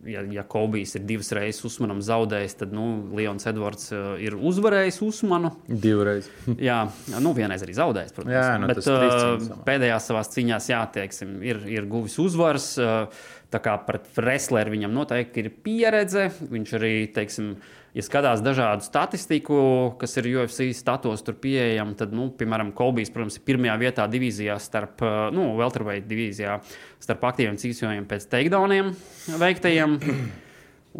[0.08, 2.84] Ja, ja Kobijs ir divas reizes Usmanam zaudējis, tad nu,
[3.16, 5.50] Leons Edvards uh, ir uzvarējis Usmanu.
[5.68, 6.30] Divreiz.
[6.70, 6.78] Jā,
[7.20, 8.36] nu vienreiz arī zaudējis, protams.
[8.36, 9.60] Jā, nu, Bet uh, cīņas samā.
[9.68, 12.72] pēdējās savās cīņās, jā, teiksim, ir, ir guvis uzvaras.
[12.80, 16.28] uh, Tā kā pret wrestleri viņam noteikti ir pieredze.
[16.52, 17.56] Viņš arī, teiksim,
[17.96, 19.60] ja skatās dažādu statistiku,
[20.00, 24.58] kas ir UFC status, tur pieejama, tad, nu, piemēram, Kolbijs, protams, ir pirmajā vietā divīzijā
[24.62, 26.60] starp, uh, nu, Welterweight divīzijā
[27.02, 28.94] starp aktīviem cīņšiem pēc takedowniem
[29.40, 29.98] veiktajiem.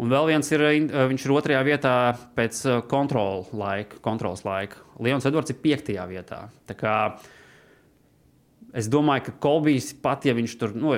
[0.01, 1.95] Un vēl viens ir, uh, viņš ir otrajā vietā
[2.37, 4.83] pēc uh, kontrola laika, kontrols laika.
[5.03, 6.45] Leons Edvards ir piektajā vietā.
[6.69, 6.95] Tā kā
[8.71, 10.93] Es domāju, ka Kolbijs pat, ja viņš tur, nu,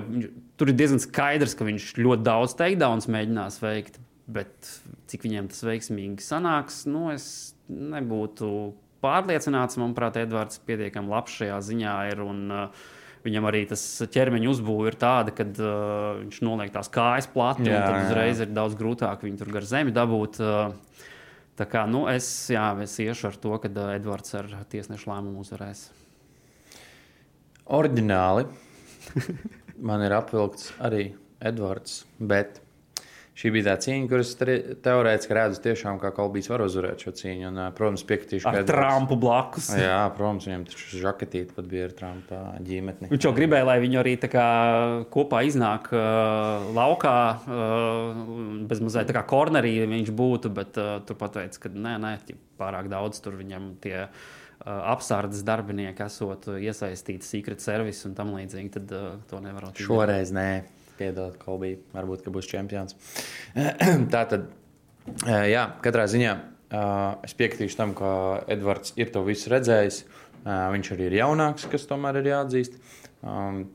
[0.61, 3.97] tur ir diezgan skaidrs, ka viņš ļoti daudz takedowns mēģinās veikt,
[4.29, 4.69] bet
[5.13, 7.27] cik viņiem tas veiksmīgi sanāks, nu, es
[7.69, 8.49] nebūtu
[9.03, 9.79] pārliecināts.
[9.81, 12.25] Manuprāt, Edvards pietiekami labs šajā ziņā ir.
[12.25, 12.83] Un, uh,
[13.23, 13.79] Viņam arī tas
[14.11, 18.01] ķermeņa uzbūve ir tāda, ka uh, viņš noliek tās kājas plati, un Jā, tad jā.
[18.09, 20.41] uzreiz ir daudz grūtāk viņu tur gar zemi dabūt.
[20.43, 21.05] Uh,
[21.55, 25.45] tā kā nu, es, jā, es iešu ar to, ka uh, Edvards ar tiesnešu lēmumu
[25.45, 25.85] uzvarēs.
[27.79, 28.43] Orģināli
[29.87, 32.01] man ir apvilkts arī Edvards.
[32.19, 32.59] Bet
[33.37, 37.49] šī bija tā cīņa, kuras teorētiski redzu tiešām, kā Kolbīs var uzvarēt šo cīņu.
[37.49, 39.71] Un, protams, piekritīšu, Ar Trumpu blakus.
[39.77, 43.09] Jā, protams, viņam taču žaketīte pat bija ar Trumpa ģimetni.
[43.13, 44.47] Viņš jau gribēja, lai viņi arī kā
[45.13, 47.17] kopā iznāk uh, laukā,
[47.47, 48.21] uh,
[48.69, 52.15] bez mazliet tā kā kornerī viņš būtu, bet uh, tur pateica, ka nē, nē,
[52.61, 54.07] pārāk daudz tur viņam tie
[54.63, 59.89] apsardzes darbinieki esot iesaistīti secret service un tam līdzīgi, tad uh, to nevarot izdarīt.
[59.89, 60.47] Šoreiz nē,
[61.03, 62.97] piedod, Kolbī, varbūt, ka būs čempions.
[64.13, 64.49] Tā tad,
[65.27, 68.09] jā, katrā ziņā uh, es piekritīšu tam, ka
[68.51, 70.03] Edvards ir to visu redzējis.
[70.43, 72.81] Uh, viņš arī ir jaunāks, kas tomēr ir jāatzīst.
[73.21, 73.65] Um,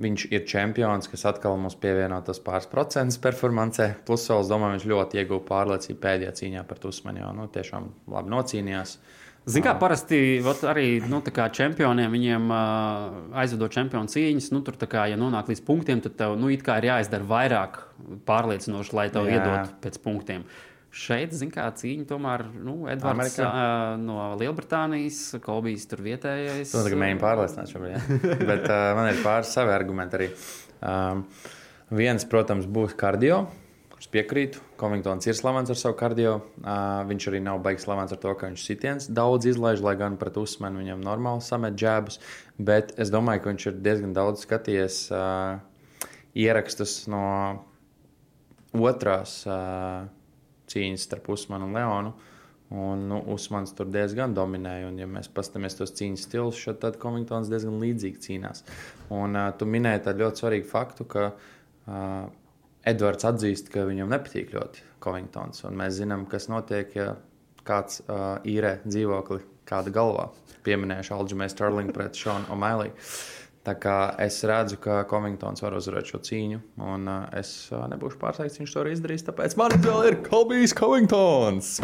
[0.00, 3.90] Viņš ir čempions, kas atkal mums pievieno tas pāris procentus performancē.
[4.08, 7.20] Plus, vēl, es domāju, viņš ļoti ieguva pārliecību pēdējā cīņā par Tusmani.
[7.20, 8.94] Jo nu, tiešām labi nocīnījās.
[9.42, 10.18] Ziniet, kā parasti
[10.70, 15.64] arī nu, kā čempioniem, viņiem uh, aizvedot čempionu cīņas, nu, tur, kā, ja nonāk līdz
[15.66, 17.80] punktiem, tad tev nu, ir jāizdara vairāk
[18.28, 19.40] pārliecinoši, lai tev Jā.
[19.40, 20.46] iedotu pēc punktiem.
[20.46, 26.68] Uh, Šeit, zinām, kā cīņa tomēr nu, Edvards uh, no Lielbritānijas, Kolbijs tur vietējais.
[26.68, 27.94] Tas ir mēģinājums pārliecināt šobrīd.
[27.94, 28.02] Ja?
[28.50, 30.26] Bet uh, man ir pāris savi argumenti arī.
[30.84, 31.22] Um,
[31.96, 33.46] viens, protams, būs kardio.
[34.02, 34.58] Es piekrītu.
[34.80, 36.32] Covingtons ir slavens ar savu kardio.
[36.58, 40.16] Uh, viņš arī nav beigas slavens ar to, ka viņš sitiens daudz izlaiž, lai gan
[40.18, 42.18] pret uzmanu viņam normāli samet džēbus.
[42.58, 45.62] Bet es domāju, ka viņš ir diezgan daudz skatījies uh,
[46.34, 47.22] ierakstus no
[48.74, 49.36] otrās.
[49.46, 50.10] Uh,
[50.72, 52.12] cīņas starp Usmanu un Leonu.
[52.72, 54.90] Un, nu, Usmans tur diezgan dominēja.
[54.90, 58.66] Un, ja mēs paskatāmies tos cīņas stilus, tad Covingtons diezgan līdzīgi cīnās.
[59.14, 62.30] Un uh, tu minēji tādu ļoti svarīgu faktu, ka uh,
[62.88, 65.62] Edvards atzīst, ka viņam nepatīk ļoti Covingtons.
[65.70, 67.12] Mēs zinām, kas notiek, ja
[67.66, 70.30] kāds uh, īrē dzīvokli kāda galvā.
[70.66, 72.90] Pieminējuši Alģimēs Starlingu pret Šonu O'Malley.
[73.62, 78.18] Tā kā es redzu, ka Covingtons var uzvarēt šo cīņu, un uh, es uh, nebūšu
[78.18, 79.22] pārsteigts, viņš to arī izdarīs.
[79.28, 81.76] Tāpēc man vēl ir Kolbijs Covingtons.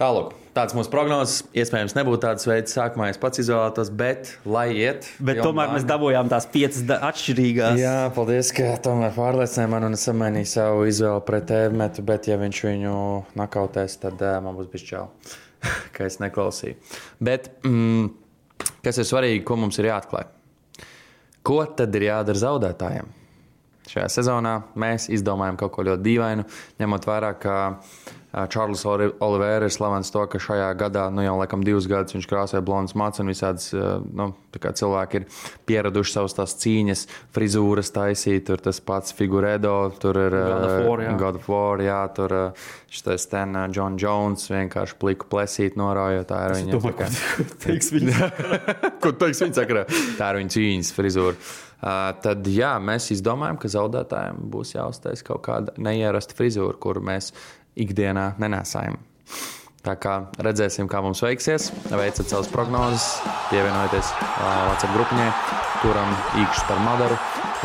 [0.00, 1.42] Tālāk, tāds mūsu prognozes.
[1.56, 5.10] Iespējams, nebūtu tāds veids, sākumā es pats izvēlētos, bet lai iet.
[5.18, 7.80] Bet tomēr mēs dabūjām tās piecas atšķirīgās.
[7.80, 12.38] Jā, paldies, ka tomēr pārliecināja man un es samainīju savu izvēli pret Evemetu, bet ja
[12.40, 12.96] viņš viņu
[13.40, 15.06] nakautēs, tad uh, man būs bijis čau.
[15.94, 16.76] ka es neklausīju.
[17.22, 18.10] Bet mm,
[18.84, 20.28] kas ir svarīgi, ko mums ir jāatklāj?
[21.46, 23.16] Ko tad ir jādara zaudētājiem?
[23.90, 26.44] Šajā sezonā mēs izdomājam kaut ko ļoti dīvainu,
[26.78, 27.54] ņemot vērā, ka
[28.30, 32.62] Čārlis Olivera ir slavens to, ka šajā gadā, nu jau laikam divus gadus viņš krāsoja
[32.62, 33.70] blondas mācības, un visādas
[34.14, 35.24] nu, cilvēki ir
[35.66, 40.36] pieraduši savas tās cīņas, frizūras taisīt, tur tas pats figurēdo, tur ir
[41.18, 42.36] God of War, jā, tur
[42.90, 46.76] šis ten John Jones vienkārši pliku plesīt norājot, tā ir viņa.
[46.76, 47.10] Domāju, kā,
[47.66, 48.30] teiks viņa.
[49.02, 49.84] Ko teiks viņa sakarā?
[50.20, 51.34] Tā ir viņa cīņas frizūra.
[51.80, 57.30] Uh, tad jā, mēs izdomājam, ka zaudētājiem būs jāuztais kaut kāda neierasta frizūra, kuru mēs
[57.78, 58.98] ikdienā nenesājam.
[59.80, 61.70] Tā kā redzēsim, kā mums veiksies.
[61.88, 63.06] Veiciet savas prognozes,
[63.48, 65.30] pievienojieties uh, WhatsApp grupiņai,
[65.80, 67.16] turam īkšķus par Madaru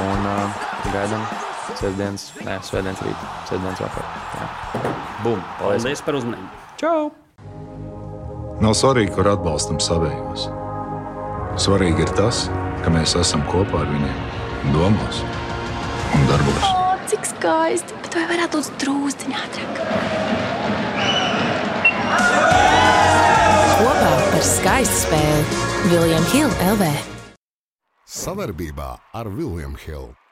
[0.06, 0.62] un uh,
[0.94, 1.26] gaidām
[1.76, 4.86] sestdienas, ne, svētdienas rītā, sestdienas vakarā.
[5.26, 5.44] Bum!
[5.60, 6.64] Paldies, paldies par uzmanību!
[6.80, 7.12] Čau!
[8.64, 10.48] Nav svarīgi, kur atbalstam savējos.
[11.60, 12.46] Svarīgi ir tas,
[12.86, 15.24] ka mēs esam kopā ar viņiem domās
[16.16, 16.85] un darbos.
[17.06, 17.94] Cik skaisti!
[18.02, 19.82] Bet vai varētu būt drūzdiņā ātrāk?
[23.76, 26.92] Kopā par skaistu spēli Viljams Hilde LV.
[28.10, 28.90] Savarbībā
[29.22, 30.25] ar Viljumu Hildu.